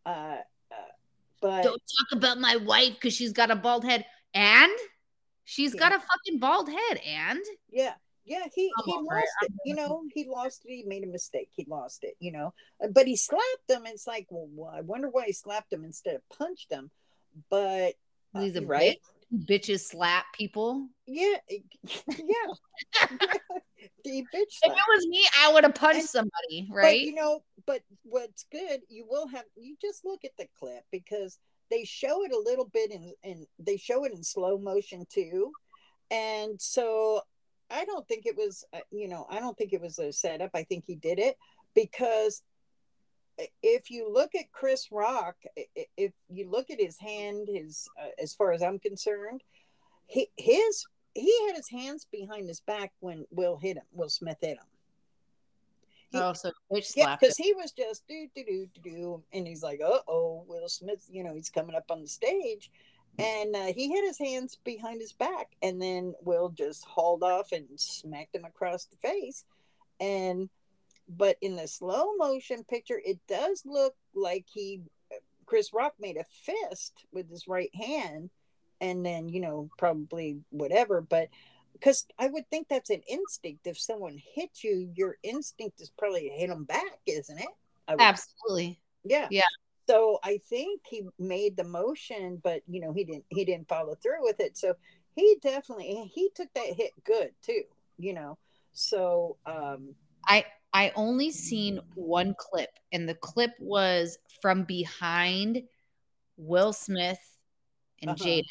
[0.06, 0.38] uh,
[0.72, 0.92] uh
[1.40, 4.04] but Don't talk about my wife because she's got a bald head.
[4.34, 4.72] And
[5.50, 7.00] she's got a fucking bald head.
[7.06, 9.46] And yeah yeah he I'm he lost it.
[9.46, 12.52] it you know he lost it he made a mistake he lost it you know
[12.84, 16.16] Uh, but he slapped him it's like well i wonder why he slapped him instead
[16.16, 16.90] of punched him
[17.48, 17.94] but
[18.34, 19.46] uh, he's a right bitch.
[19.48, 20.88] Bitches slap people.
[21.06, 23.08] yeah yeah
[24.04, 27.00] the bitch If it was me, I would have punched And- somebody, But right?
[27.00, 31.38] you know, but what's good, you will have you just look at the clip because
[31.70, 35.52] they show it a little bit in in they show it in slow motion too.
[36.10, 37.22] And so
[37.70, 40.50] I don't think it was uh, you know, I don't think it was a setup.
[40.54, 41.36] I think he did it
[41.74, 42.42] because
[43.62, 45.36] if you look at Chris Rock,
[45.96, 49.42] if you look at his hand, his uh, as far as I'm concerned,
[50.06, 53.84] he his he had his hands behind his back when Will hit him.
[53.92, 54.69] Will Smith hit him.
[56.10, 59.46] He- oh, so bitch Yeah, because he was just do do do do do, and
[59.46, 62.70] he's like, "Uh oh, Will Smith," you know, he's coming up on the stage,
[63.18, 67.52] and uh, he had his hands behind his back, and then Will just hauled off
[67.52, 69.44] and smacked him across the face,
[70.00, 70.48] and
[71.08, 74.80] but in the slow motion picture, it does look like he,
[75.46, 78.30] Chris Rock, made a fist with his right hand,
[78.80, 81.28] and then you know probably whatever, but
[81.80, 83.66] because I would think that's an instinct.
[83.66, 87.48] If someone hits you, your instinct is probably to hit them back, isn't it?
[87.98, 88.80] Absolutely.
[89.04, 89.26] yeah.
[89.30, 89.42] Yeah.
[89.88, 93.24] So I think he made the motion, but you know he didn't.
[93.30, 94.56] He didn't follow through with it.
[94.56, 94.74] So
[95.16, 97.62] he definitely he took that hit good too.
[97.98, 98.38] You know.
[98.72, 99.96] So um
[100.28, 105.62] I I only seen one clip, and the clip was from behind
[106.36, 107.18] Will Smith
[108.00, 108.24] and Uh-huh.
[108.24, 108.44] Jada,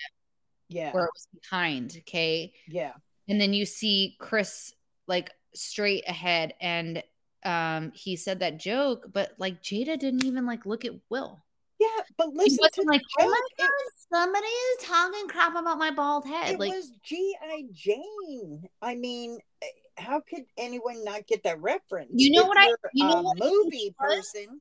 [0.68, 1.96] yeah where it was behind.
[2.00, 2.94] Okay, yeah
[3.30, 4.74] and then you see Chris
[5.08, 7.02] like straight ahead, and
[7.46, 11.40] um he said that joke, but like Jada didn't even like look at Will.
[11.80, 11.88] yeah.
[12.18, 13.44] But listen to like, oh my joke.
[13.58, 13.70] It- god,
[14.12, 16.54] somebody is talking crap about my bald head.
[16.56, 17.66] it like was G.I.
[17.72, 18.68] Jane.
[18.82, 19.66] I mean, eh,
[19.98, 22.12] how could anyone not get that reference?
[22.14, 24.60] You know If what I- you're know what movie person.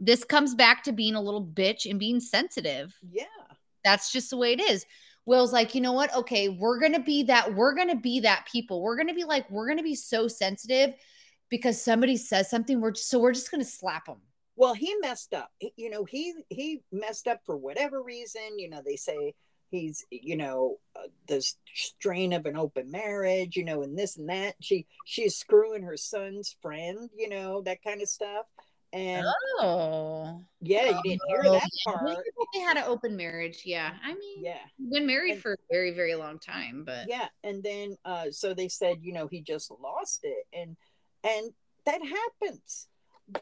[0.00, 2.94] this comes back to being a little bitch and being sensitive.
[3.10, 3.24] Yeah,
[3.84, 4.84] That's just the way it is.
[5.26, 6.14] Will's like, you know what?
[6.14, 7.54] Okay, we're gonna be that.
[7.54, 8.82] We're gonna be that people.
[8.82, 10.94] We're gonna be like, we're gonna be so sensitive
[11.48, 12.80] because somebody says something.
[12.80, 14.18] We're just, so we're just gonna slap them.
[14.56, 15.50] well, he messed up.
[15.76, 18.58] You know, he he messed up for whatever reason.
[18.58, 19.34] You know, they say
[19.70, 21.40] he's you know uh, the
[21.74, 23.56] strain of an open marriage.
[23.56, 24.56] You know, and this and that.
[24.60, 27.08] She she's screwing her son's friend.
[27.16, 28.46] You know that kind of stuff.
[28.92, 29.26] And
[29.60, 32.18] Oh, yeah, you didn't hear Oh, that part.
[32.52, 33.62] They had an open marriage.
[33.64, 34.58] Yeah, I mean, Yeah.
[34.90, 38.52] been married And- for a very, very long time, but yeah and then uh so
[38.54, 40.76] they said you know he just lost it and
[41.24, 41.52] and
[41.86, 42.88] that happens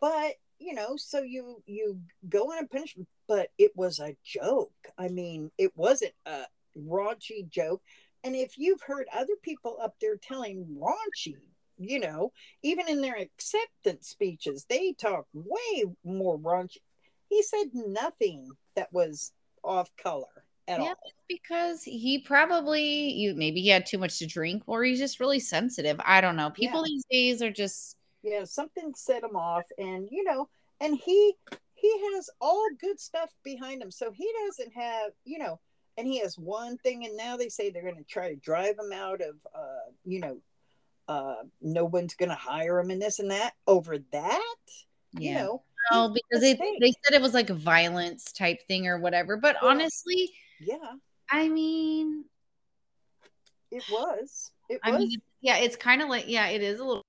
[0.00, 4.72] but you know so you you go on a punishment but it was a joke
[4.98, 6.44] i mean it wasn't a
[6.76, 7.82] raunchy joke
[8.24, 11.36] and if you've heard other people up there telling raunchy
[11.80, 12.30] you know
[12.62, 16.78] even in their acceptance speeches they talk way more raunchy
[17.28, 19.32] he said nothing that was
[19.64, 20.26] off color
[20.68, 20.86] at all.
[20.86, 20.92] Yeah.
[20.92, 25.20] all because he probably you maybe he had too much to drink or he's just
[25.20, 26.00] really sensitive.
[26.04, 26.50] I don't know.
[26.50, 26.88] People Yeah.
[26.88, 30.48] these days are just yeah something set him off and you know
[30.80, 31.34] and he
[31.74, 35.58] he has all good stuff behind him so he doesn't have you know
[35.96, 38.76] and he has one thing and now they say they're going to try to drive
[38.78, 40.38] him out of uh you know
[41.10, 44.54] uh no one's going to hire him and this and that over that
[45.18, 45.42] you yeah.
[45.42, 49.36] know No, because they, they said it was like a violence type thing or whatever.
[49.36, 49.68] But Yeah.
[49.68, 50.92] honestly, yeah
[51.28, 52.24] I mean,
[53.72, 56.84] it was it I was mean, yeah, it's kind of like yeah, it is a
[56.84, 57.04] little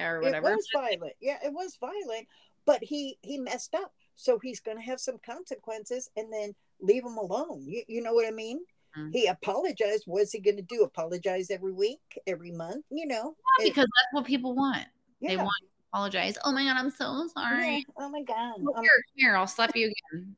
[0.00, 0.50] or whatever.
[0.50, 2.26] it was violent yeah it was violent
[2.64, 7.04] but he he messed up so he's going to have some consequences and then leave
[7.04, 8.58] him alone you, you know what i mean
[8.96, 9.10] mm-hmm.
[9.12, 10.04] he apologized.
[10.06, 10.82] What's he going to do?
[10.82, 12.84] Apologize every week, every month?
[12.90, 14.86] You know, yeah, because it, that's what people want.
[15.20, 15.30] Yeah.
[15.30, 16.38] They want to apologize.
[16.44, 17.76] Oh my god, I'm so sorry.
[17.76, 17.82] Yeah.
[17.98, 18.54] Oh my god.
[18.58, 20.36] Oh, here, here, I'll slap you again.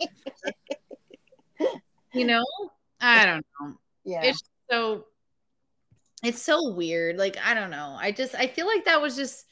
[2.12, 2.44] you know,
[3.00, 3.74] I don't know.
[4.04, 4.22] Yeah.
[4.22, 5.06] It's so
[6.22, 7.16] it's so weird.
[7.16, 7.96] Like, I don't know.
[8.00, 9.46] I just I feel like that was just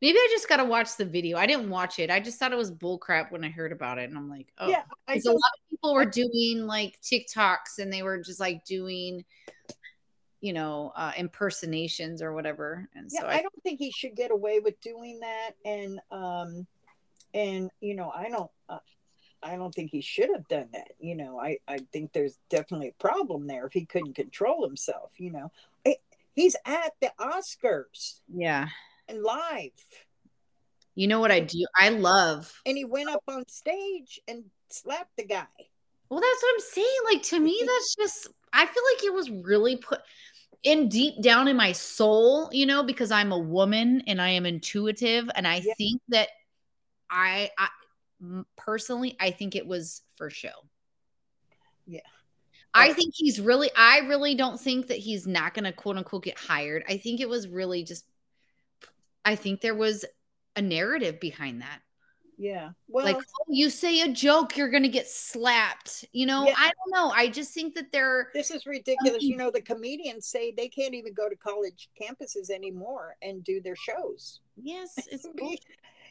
[0.00, 1.36] maybe I just gotta watch the video.
[1.36, 2.10] I didn't watch it.
[2.10, 4.08] I just thought it was bullcrap when I heard about it.
[4.08, 4.82] And I'm like, oh yeah.
[5.12, 9.24] Just, a lot of people were doing like TikToks and they were just like doing
[10.40, 12.88] you know, uh, impersonations or whatever.
[12.94, 15.50] And yeah, so I, I don't think he should get away with doing that.
[15.64, 16.66] And um
[17.34, 18.78] and you know, I don't uh,
[19.42, 20.92] I don't think he should have done that.
[20.98, 25.12] You know, I, I think there's definitely a problem there if he couldn't control himself.
[25.18, 25.52] You know,
[25.84, 25.98] it,
[26.34, 28.20] he's at the Oscars.
[28.32, 28.68] Yeah.
[29.10, 29.72] And live.
[30.94, 31.66] You know what I do?
[31.76, 32.52] I love.
[32.64, 35.46] And he went up on stage and slapped the guy.
[36.08, 36.98] Well, that's what I'm saying.
[37.12, 40.00] Like, to me, that's just, I feel like it was really put
[40.62, 44.46] in deep down in my soul, you know, because I'm a woman and I am
[44.46, 45.28] intuitive.
[45.34, 45.74] And I yeah.
[45.76, 46.28] think that
[47.10, 47.68] I, I,
[48.56, 50.48] personally, I think it was for show.
[51.86, 52.00] Yeah.
[52.74, 56.22] I think he's really, I really don't think that he's not going to quote unquote
[56.24, 56.84] get hired.
[56.88, 58.04] I think it was really just,
[59.24, 60.04] I think there was
[60.56, 61.80] a narrative behind that.
[62.40, 62.70] Yeah.
[62.88, 66.06] Well, like, oh, you say a joke, you're going to get slapped.
[66.12, 66.54] You know, yeah.
[66.56, 67.10] I don't know.
[67.10, 68.30] I just think that they're.
[68.32, 69.22] This is ridiculous.
[69.22, 73.60] You know, the comedians say they can't even go to college campuses anymore and do
[73.60, 74.40] their shows.
[74.56, 74.94] Yes.
[75.12, 75.26] It's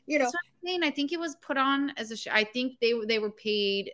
[0.06, 0.32] you know, I'm
[0.63, 0.84] saying.
[0.84, 2.32] I think it was put on as a show.
[2.32, 3.91] I think they they were paid.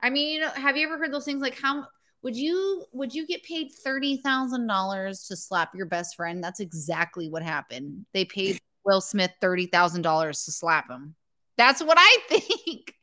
[0.00, 1.86] I mean, have you ever heard those things like how
[2.22, 6.42] would you would you get paid thirty thousand dollars to slap your best friend?
[6.42, 8.06] That's exactly what happened.
[8.12, 11.14] They paid Will Smith thirty thousand dollars to slap him.
[11.56, 12.94] That's what I think.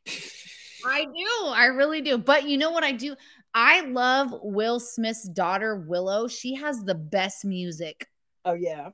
[0.84, 1.46] I do.
[1.48, 2.18] I really do.
[2.18, 3.16] But you know what I do?
[3.54, 6.28] I love Will Smith's daughter Willow.
[6.28, 8.06] She has the best music.
[8.44, 8.90] Oh yeah.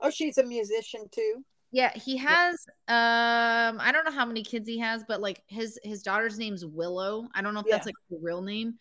[0.00, 1.44] Oh, she's a musician too.
[1.72, 5.78] Yeah, he has um I don't know how many kids he has, but like his
[5.82, 7.28] his daughter's name's Willow.
[7.34, 7.76] I don't know if yeah.
[7.76, 8.74] that's like the real name.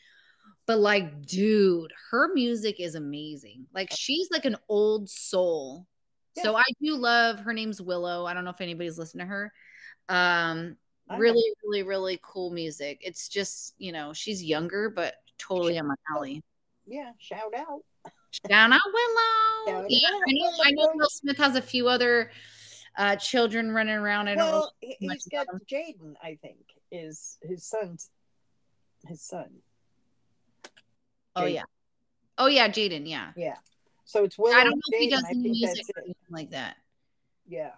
[0.65, 3.67] But like dude, her music is amazing.
[3.73, 5.85] Like she's like an old soul.
[6.35, 6.43] Yeah.
[6.43, 8.25] So I do love her name's Willow.
[8.25, 9.53] I don't know if anybody's listened to her.
[10.07, 10.75] Um
[11.17, 13.01] really really really cool music.
[13.01, 16.43] It's just, you know, she's younger but totally on my alley.
[16.87, 17.83] Yeah, shout out.
[18.31, 19.81] Shout out Willow.
[19.81, 20.21] Shout yeah, out.
[20.27, 22.31] I know I know Will Smith has a few other
[22.97, 24.27] uh, children running around.
[24.27, 24.73] I don't well.
[24.79, 26.57] He's got Jaden, I think,
[26.91, 28.09] is his son's
[29.07, 29.49] his son.
[31.35, 31.63] Oh yeah.
[32.37, 33.07] Oh yeah, Jaden.
[33.07, 33.31] Yeah.
[33.35, 33.55] Yeah.
[34.05, 34.53] So it's Will.
[34.53, 36.77] I don't know if he does any music or anything like that.
[37.47, 37.71] Yeah.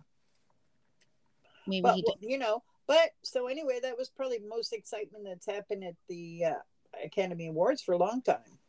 [1.67, 2.15] Maybe but, he does.
[2.21, 7.03] You know, but so anyway, that was probably most excitement that's happened at the uh,
[7.05, 8.59] Academy Awards for a long time.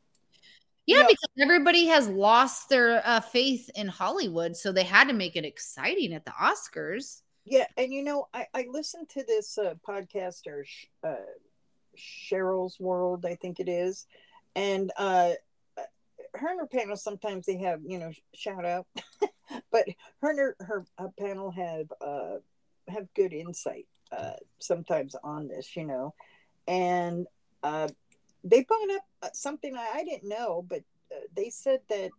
[0.86, 5.36] Yeah, because everybody has lost their uh, faith in Hollywood, so they had to make
[5.36, 7.22] it exciting at the Oscars.
[7.44, 10.64] Yeah, and you know, I, I listened to this uh, podcaster,
[11.04, 11.14] uh,
[11.96, 14.06] Cheryl's World, I think it is,
[14.56, 15.32] and uh,
[16.34, 18.86] her and her panel sometimes they have you know shout out,
[19.70, 19.86] but
[20.20, 22.36] her and her, her uh, panel have uh,
[22.88, 26.14] have good insight uh, sometimes on this, you know,
[26.66, 27.26] and
[27.62, 27.88] uh,
[28.44, 32.10] they brought up uh, something I didn't know, but uh, they said that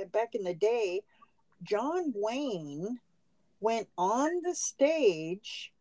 [0.00, 1.02] uh, back in the day,
[1.62, 2.98] John Wayne
[3.60, 5.72] went on the stage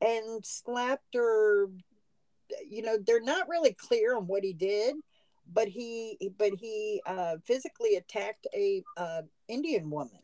[0.00, 1.68] and slapped her.
[2.68, 4.96] You know, they're not really clear on what he did,
[5.52, 10.18] but he but he uh, physically attacked a uh, Indian woman.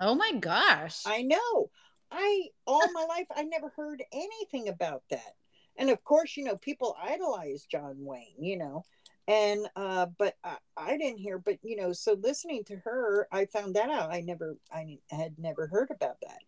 [0.00, 1.02] Oh my gosh!
[1.06, 1.70] I know.
[2.10, 5.34] I all my life I never heard anything about that
[5.80, 8.84] and of course you know people idolize john wayne you know
[9.30, 13.46] and uh but I, I, didn't hear but you know so listening to her i
[13.46, 14.12] found that out.
[14.12, 16.40] I never i had never heard about that.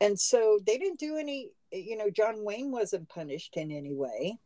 [0.00, 4.38] And so they didn't do any you know john wayne wasn't punished in any way.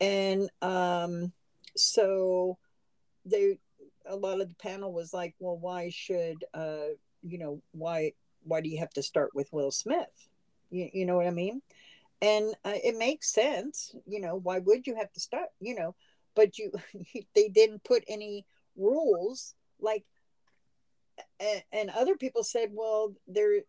[0.00, 1.32] And um
[1.76, 2.56] so
[3.26, 3.58] they
[4.06, 8.12] a lot of the panel was like well why should uh you know why
[8.44, 10.28] why do you have to start with will smith?
[10.70, 11.62] You, you know what i mean
[12.20, 15.94] and uh, it makes sense you know why would you have to start you know
[16.34, 16.72] but you
[17.34, 18.44] they didn't put any
[18.76, 20.04] rules like
[21.72, 23.60] and other people said well there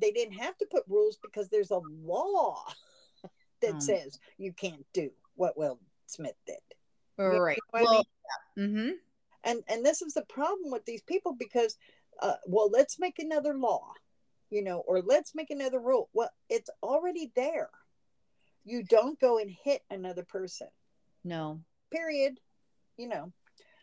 [0.00, 2.64] they didn't have to put rules because there's a law
[3.62, 6.56] that um, says you can't do what will smith did.
[7.16, 8.04] Right you know well,
[8.56, 8.70] I mean?
[8.70, 8.90] mm-hmm.
[9.44, 11.76] and and this is the problem with these people because
[12.22, 13.92] uh, well let's make another law
[14.50, 16.08] you know, or let's make another rule.
[16.12, 17.70] Well, it's already there.
[18.64, 20.68] You don't go and hit another person.
[21.24, 21.60] No.
[21.90, 22.38] Period.
[22.96, 23.32] you know.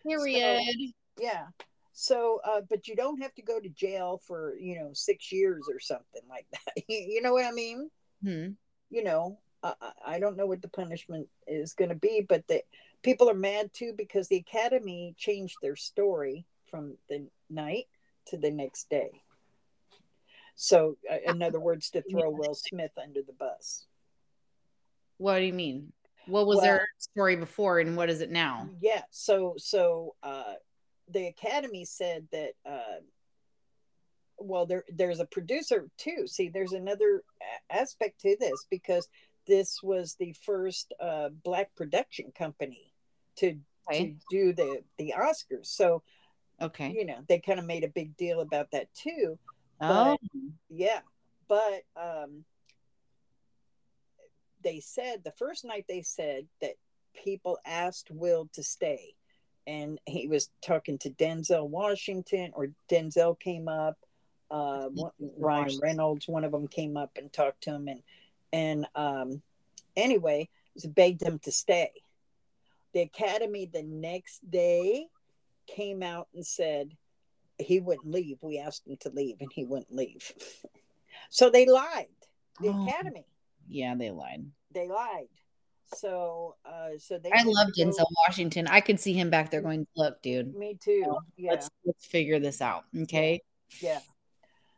[0.07, 0.63] Period.
[0.63, 1.47] So, yeah.
[1.93, 5.63] So, uh, but you don't have to go to jail for, you know, six years
[5.71, 6.83] or something like that.
[6.87, 7.89] you know what I mean?
[8.21, 8.49] Hmm.
[8.89, 9.73] You know, I,
[10.05, 12.61] I don't know what the punishment is going to be, but the
[13.01, 17.85] people are mad too because the academy changed their story from the night
[18.27, 19.09] to the next day.
[20.55, 23.85] So, uh, in other words, to throw Will Smith under the bus.
[25.17, 25.91] What do you mean?
[26.27, 28.69] What was Well- their story before and what is it now?
[28.79, 29.03] Yeah.
[29.11, 30.55] So, so uh,
[31.07, 32.53] the academy said that.
[32.65, 33.01] Uh,
[34.37, 36.27] well, there there's a producer too.
[36.27, 37.23] See, there's another
[37.69, 39.07] aspect to this because
[39.47, 42.91] this was the first uh, black production company
[43.37, 43.57] to
[43.89, 44.05] Okay.
[44.07, 45.67] to do the the Oscars.
[45.67, 46.03] So
[46.59, 46.91] Okay.
[46.91, 49.39] you know they kind of made a big deal about that too.
[49.81, 50.17] Oh,
[50.69, 51.01] Yeah,
[51.47, 52.45] but um,
[54.63, 56.75] they said the first night they said that
[57.13, 59.15] people asked Will to stay,
[59.67, 63.97] and he was talking to Denzel Washington, or Denzel came up.
[64.51, 64.89] Uh,
[65.37, 68.01] Ryan Reynolds, one of them came up and talked to him, and
[68.53, 69.41] and um,
[69.95, 70.49] anyway,
[70.85, 71.91] begged him to stay.
[72.93, 75.07] The Academy the next day
[75.67, 76.91] came out and said
[77.59, 78.37] he wouldn't leave.
[78.41, 80.31] We asked him to leave, and he wouldn't leave.
[81.29, 82.07] so they lied.
[82.61, 82.87] The Oh.
[82.87, 83.25] Academy
[83.67, 84.45] yeah, they lied.
[84.71, 85.27] they lied.
[85.95, 87.31] So uh, so they.
[87.31, 88.67] I love go- Denzel Washington.
[88.67, 91.17] I could see him back there going, "Look, dude, Me too.
[91.37, 93.41] Yeah, let's let's figure this out." Okay.
[93.81, 93.99] yeah.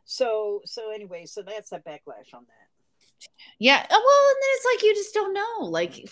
[0.04, 3.28] So so anyway, so that's a backlash on that.
[3.58, 3.76] Yeah.
[3.78, 5.66] uh, Well, and then it's like you just don't know.
[5.66, 6.08] Like,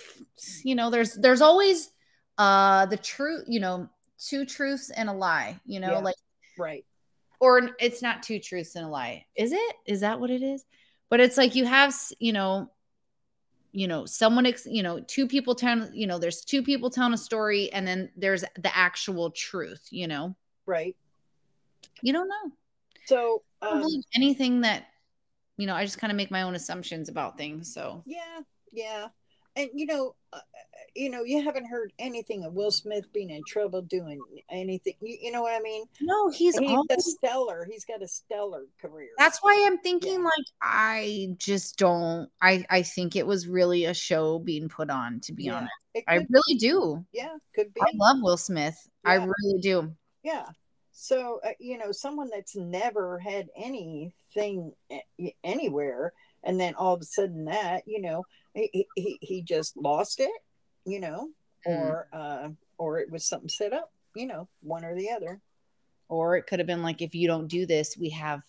[0.64, 1.90] you know, there's there's always
[2.38, 3.44] uh the truth.
[3.48, 3.88] You know,
[4.18, 5.58] two truths and a lie.
[5.66, 5.98] You know, Yeah.
[5.98, 6.16] like
[6.58, 6.84] Right.
[7.40, 9.26] or it's not two truths and a lie.
[9.36, 9.76] Is it?
[9.86, 10.64] Is that what it is?
[11.08, 12.70] But it's like you have, you know,
[13.72, 17.12] you know, someone, ex- you know, two people telling, you know, there's two people telling
[17.12, 19.86] a story, and then there's the actual truth.
[19.90, 20.34] You know,
[20.64, 20.96] Right.
[22.02, 22.52] you don't know.
[23.04, 24.86] So I don't um, believe anything that,
[25.58, 27.72] you know, I just kind of make my own assumptions about things.
[27.72, 28.40] So yeah,
[28.72, 29.08] yeah,
[29.56, 30.38] and you know, uh,
[30.94, 34.94] you know, you haven't heard anything of Will Smith being in trouble doing anything.
[35.00, 35.84] You, you know what I mean?
[36.00, 36.86] no, he's He's all.
[36.90, 37.66] a stellar.
[37.70, 39.08] He's got a stellar career.
[39.18, 40.24] That's why I'm thinking Yeah.
[40.24, 42.30] like I just don't.
[42.40, 45.20] I I think it was really a show being put on.
[45.20, 45.56] To be Yeah.
[45.56, 45.72] honest,
[46.08, 47.04] I really do.
[47.12, 47.80] yeah, could be.
[47.80, 48.76] I love Will Smith.
[49.04, 49.92] I really do.
[50.22, 50.46] Yeah.
[50.98, 54.72] So, uh, you know, someone that's never had anything
[55.44, 58.24] anywhere, and then all of a sudden that, you know,
[58.56, 60.30] he, he, he just lost it,
[60.84, 61.28] you know,
[61.66, 61.72] Mm.
[61.80, 62.48] or, uh,
[62.78, 65.40] or it was something set up, you know, one or the other.
[66.08, 68.42] Or it could have been like, if you don't do this, we have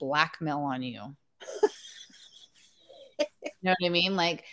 [0.00, 1.14] blackmail on you.
[3.20, 3.26] you
[3.62, 4.16] know what I mean?
[4.16, 4.44] Like,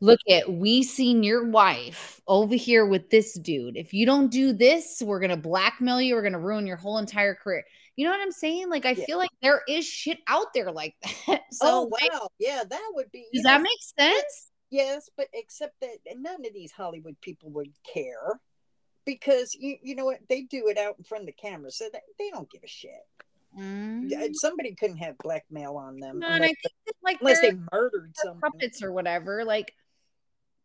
[0.00, 3.76] look at we seen your wife over here with this dude.
[3.76, 6.14] If you don't do this, we're gonna blackmail you.
[6.14, 7.64] We're gonna ruin your whole entire career.
[7.96, 8.70] You know what I'm saying?
[8.70, 9.04] Like, I Yeah.
[9.04, 10.94] feel like there is shit out there like
[11.26, 11.42] that.
[11.52, 12.28] So, oh, like, wow.
[12.38, 13.26] Yeah, that would be.
[13.34, 14.50] does that make sense?
[14.76, 18.40] Yes, but except that none of these Hollywood people would care
[19.06, 20.18] because you, you know what?
[20.28, 22.68] They do it out in front of the camera, so they, they don't give a
[22.68, 22.90] shit.
[23.58, 24.12] Mm.
[24.12, 28.12] Uh, Somebody couldn't have blackmail on them No, unless, think that, like unless they're- murdered
[28.22, 29.44] they're puppets or whatever.
[29.46, 29.72] Like,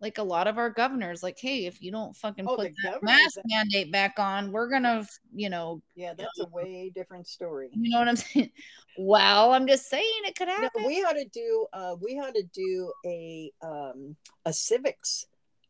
[0.01, 2.89] like a lot of our governors, like, hey, if you don't fucking Oh, put the
[2.89, 7.69] that mask mandate back on, we're gonna, you know, Yeah, that's a way different story.
[7.71, 8.51] you know what I'm saying?
[8.97, 10.83] Well, I'm just saying it could No, happen.
[10.85, 15.25] we ought to do uh we ought to do a um a civics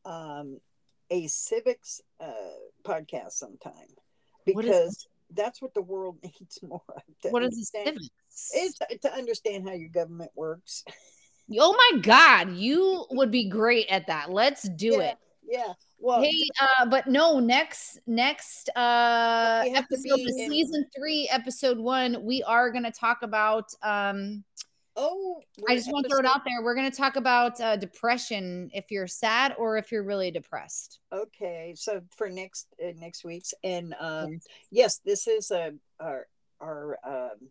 [0.06, 0.60] um
[1.12, 2.32] a civics uh
[2.84, 3.90] podcast sometime
[4.46, 7.04] because that's what the world needs more of.
[7.32, 8.10] what is understand- civics?
[8.54, 10.84] It's to understand how your government works.
[11.60, 14.32] oh my god, you would be great at that.
[14.32, 15.18] Let's do yeah, it.
[15.44, 15.74] Yeah.
[16.00, 20.50] Well, Hey, uh, but no, next next uh We have to episode be of in-
[20.50, 24.44] season three, episode one, we are gonna talk about um
[24.96, 26.62] oh, I just want to throw it out there.
[26.62, 31.00] We're going to talk about uh, depression if you're sad or if you're really depressed.
[31.14, 34.40] Okay, so for next uh, next week's and um
[34.70, 36.28] yes, this is a our
[36.62, 37.50] our um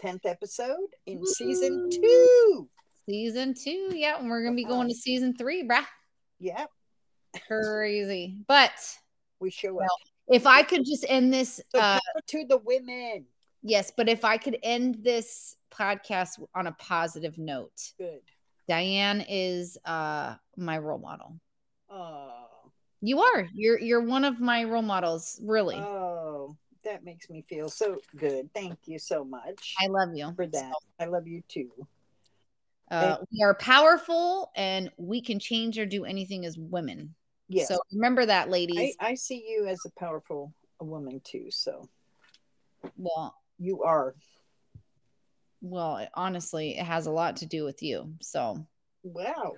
[0.00, 2.68] tenth episode in season two.
[3.08, 5.84] Season two, yeah, and we're going to be going to season three, bruh.
[6.38, 6.66] Yeah,
[7.46, 8.36] Crazy.
[8.46, 8.72] But
[9.40, 9.72] we up.
[9.72, 9.88] Well,
[10.28, 11.98] if I could just end this, So uh,
[12.28, 13.24] to the women.
[13.62, 18.20] yes, but if I could end this podcast on a positive note, Good.
[18.68, 21.40] Diane is uh, my role model.
[21.90, 22.46] Oh,
[23.00, 23.48] You are.
[23.52, 25.76] You're you're one of my role models, really.
[25.76, 28.50] oh, that makes me feel so good.
[28.54, 30.72] Thank you so much I love you for that.
[30.98, 31.70] I love you too.
[32.92, 37.14] Uh, we are powerful and we can change or do anything as women.
[37.48, 37.68] Yes.
[37.68, 38.96] So remember that, ladies.
[39.00, 41.46] I, I see you as a powerful woman too.
[41.50, 41.88] So
[42.98, 44.14] well, you are.
[45.62, 48.12] Well, honestly, it has a lot to do with you.
[48.20, 48.66] So
[49.02, 49.54] wow,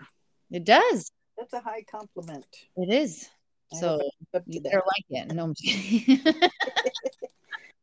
[0.53, 1.11] it does.
[1.37, 2.47] That's a high compliment.
[2.77, 3.29] It is.
[3.73, 4.01] I So
[4.33, 5.35] Up you to better like it.
[5.35, 6.31] No, I'm kidding.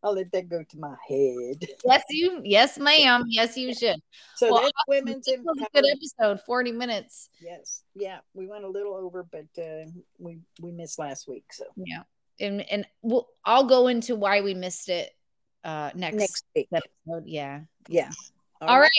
[0.04, 1.68] I'll let that go to my head.
[1.86, 2.41] yes, you.
[2.43, 3.26] Yes, ma'am.
[3.28, 3.97] Yes, you should.
[4.36, 6.43] So Well, that's women's This was a good episode.
[6.45, 7.30] Forty minutes.
[7.39, 9.86] Yes, yeah, we went a little over, but uh,
[10.18, 11.45] we we missed last week.
[11.52, 12.04] So Yeah,
[12.39, 15.12] and and we'll, I'll go into why we missed it
[15.64, 17.28] uh next, next week, episode.
[17.28, 17.62] Yeah.
[17.88, 18.10] yeah.
[18.62, 18.89] All right.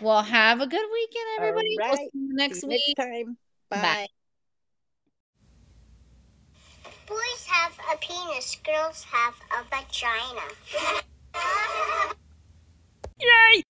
[0.00, 1.76] Well, have a good weekend, everybody.
[1.78, 2.94] We'll see you See next you week.
[2.98, 3.36] Next time.
[3.70, 3.82] Bye.
[3.82, 4.06] Bye.
[7.06, 10.46] Boys have a penis, girls have a vagina.
[13.20, 13.62] Yay!